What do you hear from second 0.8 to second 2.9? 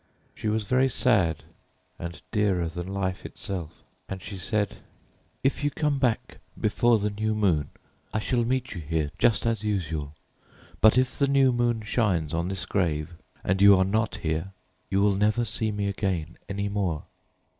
sad, and dearer than